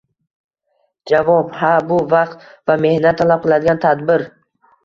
Javob: 1.11 1.51
«Ha, 1.59 1.69
bu 1.91 1.99
vaqt 2.15 2.47
va 2.71 2.79
mehnat 2.87 3.23
talab 3.23 3.47
qiladigan 3.47 3.83
tadbir 3.89 4.27